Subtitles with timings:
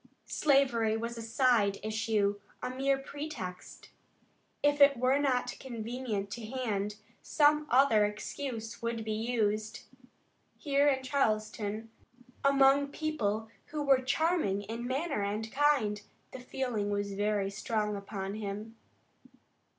[0.25, 3.91] Slavery was a side issue, a mere pretext.
[4.63, 9.83] If it were not convenient to hand, some other excuse would be used.
[10.57, 11.91] Here in Charleston, the first
[12.51, 17.13] home of secession, among people who were charming in manner and kind, the feeling was
[17.13, 18.77] very strong upon him.